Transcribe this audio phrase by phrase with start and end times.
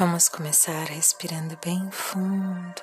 [0.00, 2.82] Vamos começar respirando bem fundo.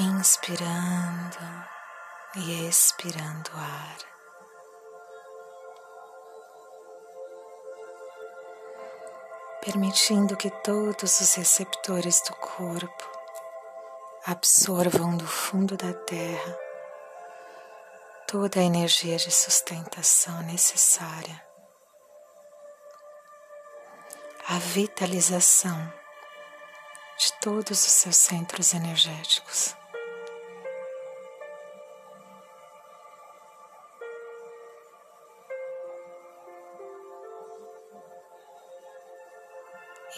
[0.00, 1.38] Inspirando
[2.34, 3.98] e expirando ar.
[9.64, 13.11] Permitindo que todos os receptores do corpo
[14.24, 16.58] absorvam do fundo da terra
[18.28, 21.42] toda a energia de sustentação necessária
[24.46, 25.92] a vitalização
[27.18, 29.74] de todos os seus centros energéticos.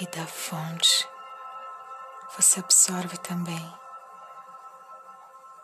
[0.00, 1.08] E da fonte,
[2.36, 3.83] você absorve também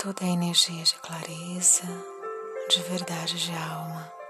[0.03, 1.85] toda a energia de clareza,
[2.69, 4.21] de verdade de alma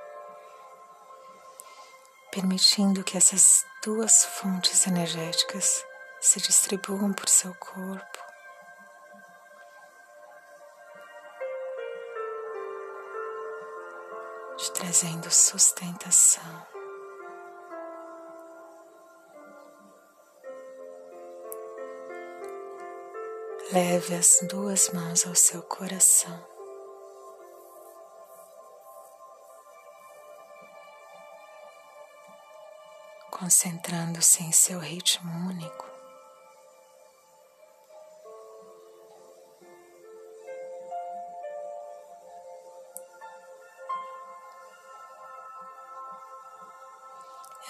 [2.30, 5.84] permitindo que essas duas fontes energéticas
[6.20, 8.18] se distribuam por seu corpo.
[14.56, 16.79] Te trazendo sustentação.
[23.72, 26.50] Leve as duas mãos ao seu coração.
[33.30, 35.86] concentrando-se em seu ritmo único.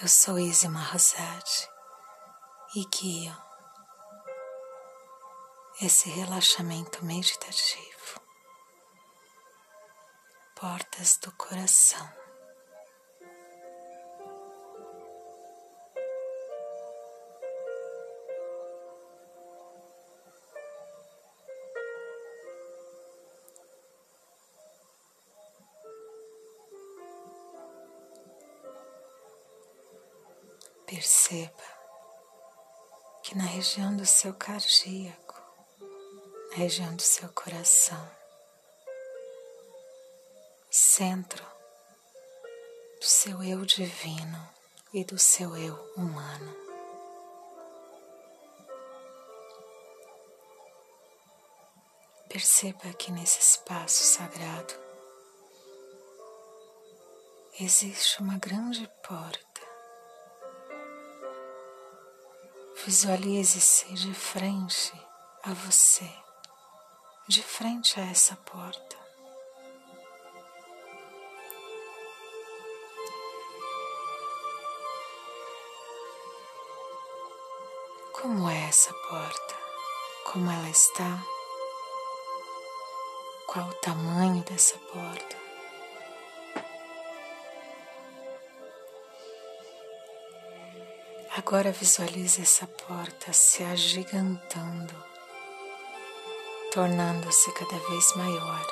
[0.01, 1.69] Eu sou Isma Rosati
[2.75, 3.50] e guio
[5.83, 8.21] esse relaxamento meditativo.
[10.55, 12.07] Portas do coração.
[30.85, 31.51] Perceba
[33.23, 35.20] que na região do seu cardíaco,
[36.53, 38.11] região do seu coração,
[40.69, 41.45] centro
[42.99, 44.49] do seu eu divino
[44.93, 46.53] e do seu eu humano.
[52.27, 54.73] Perceba que nesse espaço sagrado
[57.59, 59.61] existe uma grande porta.
[62.85, 64.91] Visualize-se de frente
[65.43, 66.11] a você,
[67.31, 68.97] de frente a essa porta.
[78.11, 79.55] Como é essa porta?
[80.25, 81.23] Como ela está?
[83.47, 85.37] Qual o tamanho dessa porta?
[91.37, 95.10] Agora visualize essa porta se agigantando,
[96.71, 98.67] tornando-se cada vez maior.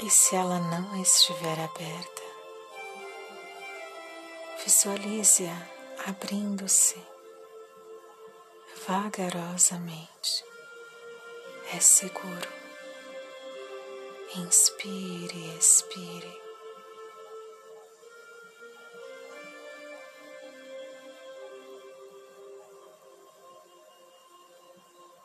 [0.00, 2.22] E se ela não estiver aberta,
[4.64, 5.68] visualize-a
[6.08, 7.00] abrindo-se
[8.88, 10.44] vagarosamente.
[11.72, 12.48] É seguro.
[14.34, 16.41] Inspire, expire.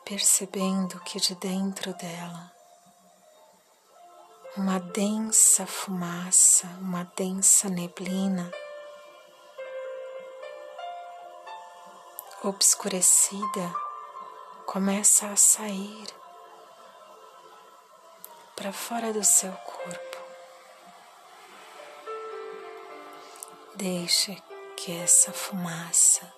[0.08, 2.50] Percebendo que de dentro dela
[4.56, 8.50] uma densa fumaça, uma densa neblina
[12.42, 13.74] obscurecida
[14.64, 16.06] começa a sair
[18.56, 20.16] para fora do seu corpo.
[23.74, 24.42] Deixe
[24.74, 26.37] que essa fumaça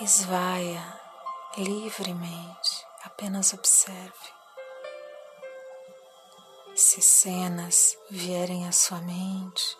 [0.00, 1.00] esvaia
[1.56, 4.32] livremente, apenas observe.
[6.74, 9.76] Se cenas vierem à sua mente,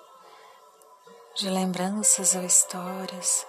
[1.37, 3.47] de lembranças ou histórias,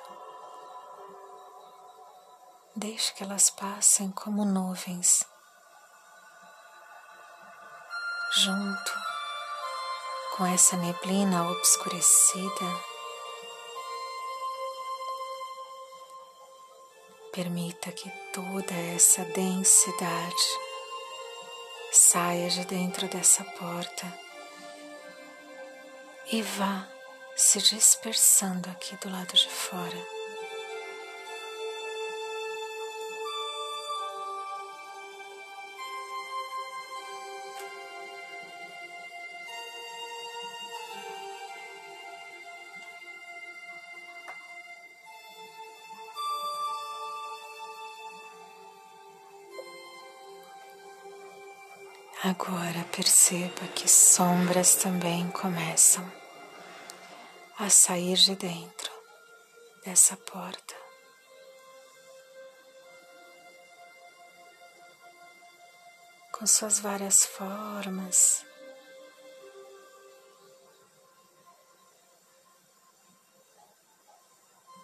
[2.73, 5.25] Deixe que elas passem como nuvens
[8.33, 8.93] junto
[10.37, 12.65] com essa neblina obscurecida,
[17.31, 20.35] permita que toda essa densidade
[21.91, 24.13] saia de dentro dessa porta
[26.31, 26.87] e vá
[27.35, 30.20] se dispersando aqui do lado de fora.
[52.23, 56.07] Agora perceba que sombras também começam
[57.57, 58.91] a sair de dentro
[59.83, 60.75] dessa porta.
[66.31, 68.45] Com suas várias formas,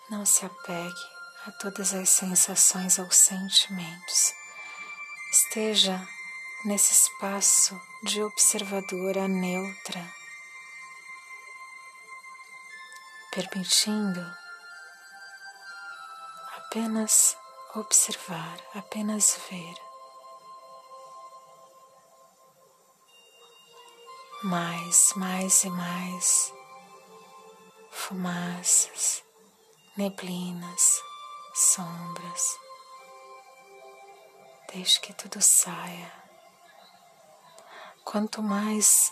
[0.09, 1.05] não se apegue
[1.45, 4.33] a todas as sensações ou sentimentos.
[5.31, 6.16] Esteja
[6.65, 10.13] nesse espaço de observadora neutra,
[13.31, 14.21] permitindo
[16.55, 17.37] apenas
[17.75, 19.75] observar, apenas ver.
[24.43, 26.53] Mais, mais e mais
[27.91, 29.23] fumaças,
[29.95, 31.01] neblinas,
[31.53, 32.57] sombras.
[34.71, 36.26] Deixe que tudo saia.
[38.09, 39.11] Quanto mais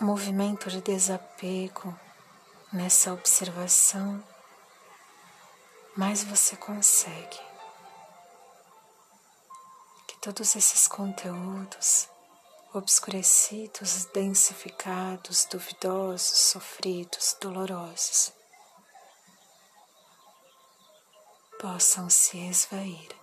[0.00, 1.92] movimento de desapego
[2.72, 4.22] nessa observação,
[5.96, 7.40] mais você consegue
[10.06, 12.08] que todos esses conteúdos
[12.72, 18.32] obscurecidos, densificados, duvidosos, sofridos, dolorosos,
[21.60, 23.15] possam se esvair.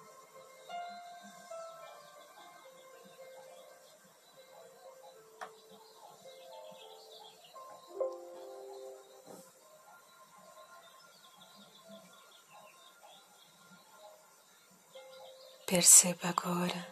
[15.74, 16.88] Perceba agora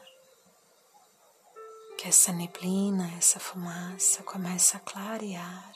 [1.99, 5.75] que essa neblina, essa fumaça começa a clarear,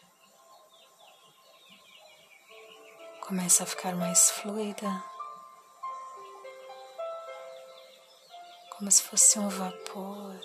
[3.21, 5.03] começa a ficar mais fluida,
[8.71, 10.39] como se fosse um vapor.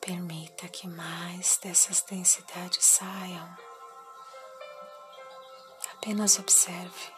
[0.00, 3.69] Permita que mais dessas densidades saiam.
[6.02, 7.12] Apenas observe.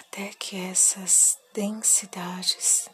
[0.00, 2.90] Até que essas densidades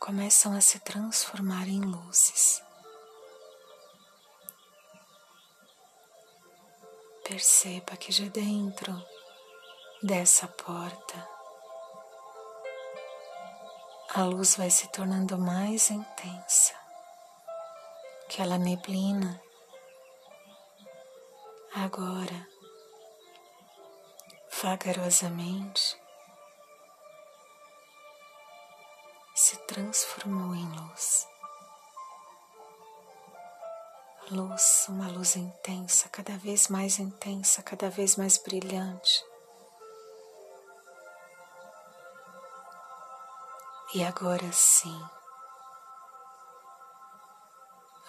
[0.00, 2.60] começam a se transformar em luzes.
[7.22, 9.15] Perceba que de dentro
[10.06, 11.28] dessa porta,
[14.14, 16.74] a luz vai se tornando mais intensa.
[18.24, 19.42] Aquela neblina
[21.74, 22.46] agora,
[24.62, 26.00] vagarosamente,
[29.34, 31.26] se transformou em luz.
[34.30, 39.35] Luz, uma luz intensa, cada vez mais intensa, cada vez mais brilhante.
[43.94, 45.00] E agora sim,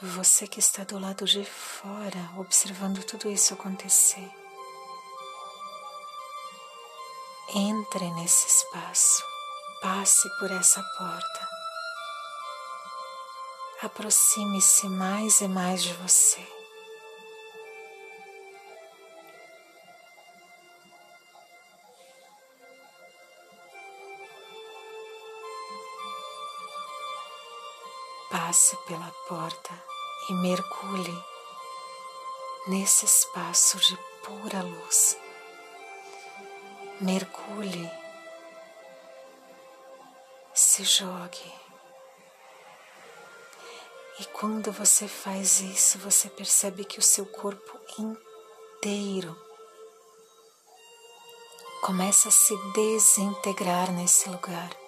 [0.01, 4.29] você que está do lado de fora observando tudo isso acontecer,
[7.53, 9.23] entre nesse espaço,
[9.79, 11.49] passe por essa porta,
[13.83, 16.56] aproxime-se mais e mais de você.
[28.47, 29.73] Passe pela porta
[30.29, 31.23] e mergulhe
[32.67, 35.17] nesse espaço de pura luz.
[37.01, 37.91] Mergulhe,
[40.53, 41.53] se jogue.
[44.21, 49.35] E quando você faz isso, você percebe que o seu corpo inteiro
[51.81, 54.86] começa a se desintegrar nesse lugar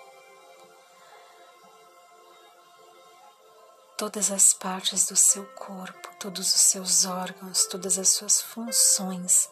[3.99, 9.51] todas as partes do seu corpo, todos os seus órgãos, todas as suas funções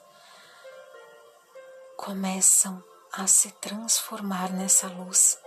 [1.98, 5.38] começam a se transformar nessa luz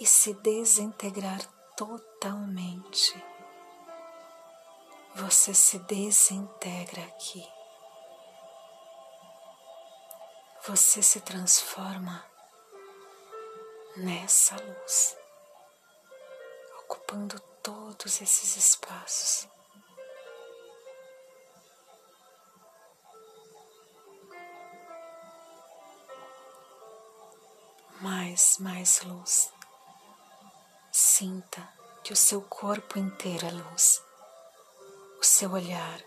[0.00, 1.40] e se desintegrar
[1.76, 3.24] totalmente.
[5.14, 7.48] Você se desintegra aqui.
[10.66, 12.26] Você se transforma
[13.96, 15.16] nessa luz,
[16.80, 19.46] ocupando todos esses espaços.
[28.00, 29.52] Mais, mais luz.
[30.90, 31.68] Sinta
[32.02, 34.02] que o seu corpo inteiro é luz.
[35.20, 36.00] O seu olhar,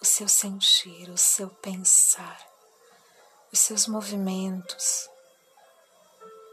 [0.00, 2.40] o seu sentir, o seu pensar,
[3.52, 5.06] os seus movimentos,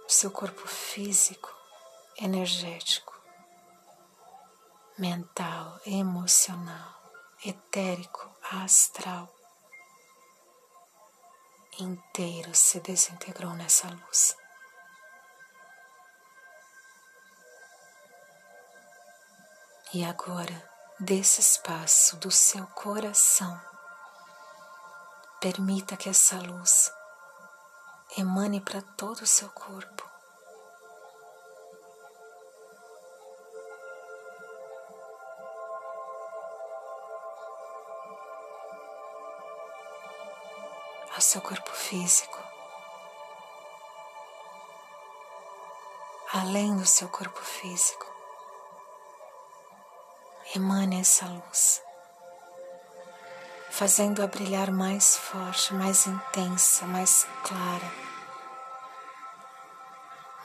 [0.05, 1.55] o seu corpo físico,
[2.17, 3.10] energético,
[5.01, 6.93] mental, emocional,
[7.43, 9.27] etérico, astral,
[11.79, 14.37] inteiro se desintegrou nessa luz.
[19.91, 23.59] E agora, desse espaço do seu coração,
[25.39, 26.93] permita que essa luz
[28.15, 30.10] emane para todo o seu corpo.
[41.13, 42.37] Ao seu corpo físico,
[46.33, 48.05] além do seu corpo físico,
[50.55, 51.81] emane essa luz
[53.71, 57.91] fazendo-a brilhar mais forte, mais intensa, mais clara,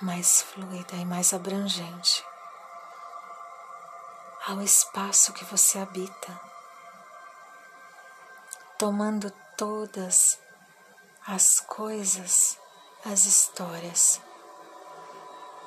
[0.01, 2.25] mais fluida e mais abrangente
[4.47, 6.41] ao espaço que você habita,
[8.79, 10.39] tomando todas
[11.29, 12.57] as coisas,
[13.05, 14.21] as histórias,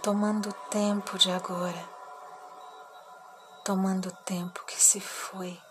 [0.01, 1.89] tomando o tempo de agora,
[3.65, 5.61] tomando o tempo que se foi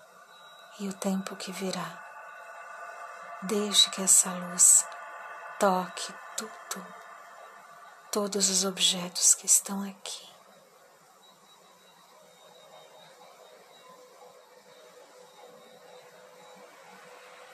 [0.78, 2.04] e o tempo que virá.
[3.44, 4.84] Deixe que essa luz
[5.58, 6.86] toque tudo,
[8.12, 10.27] todos os objetos que estão aqui.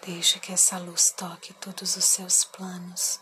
[0.04, 3.20] Deixe que essa luz toque todos os seus planos.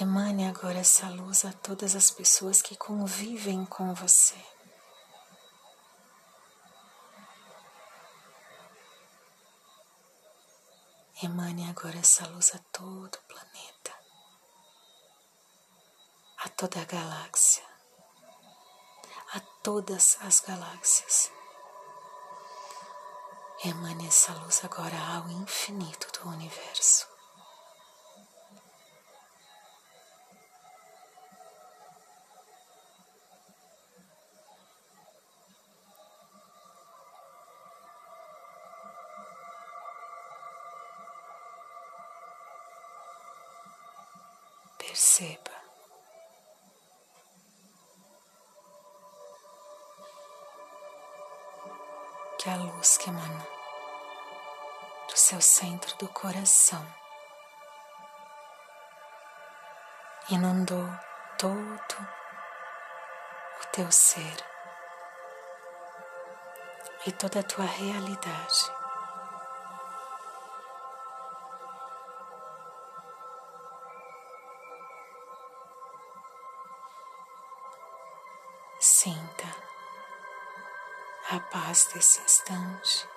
[0.00, 4.38] Emane agora essa luz a todas as pessoas que convivem com você.
[11.20, 13.92] Emane agora essa luz a todo o planeta,
[16.38, 17.73] a toda a galáxia,
[19.34, 21.32] a todas as galáxias.
[23.64, 27.13] Emane essa luz agora ao infinito do universo.
[52.44, 53.46] Que a luz que emana
[55.08, 56.86] do seu centro do coração
[60.28, 60.86] inundou
[61.38, 61.96] todo
[63.62, 64.36] o teu ser
[67.06, 68.83] e toda a tua realidade.
[81.34, 83.08] A paz desse instante,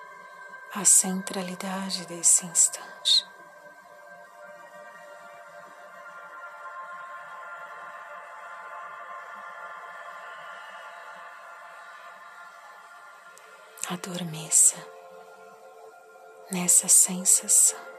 [0.74, 3.24] a centralidade desse instante.
[13.88, 14.76] Adormeça
[16.50, 17.97] nessa sensação.